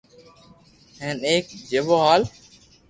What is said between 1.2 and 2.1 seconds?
ايڪ جيوہ